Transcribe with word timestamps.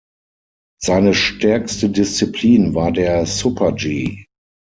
Seine 0.81 1.13
stärkste 1.13 1.87
Disziplin 1.87 2.73
war 2.73 2.91
der 2.91 3.27
Super-G. 3.27 4.25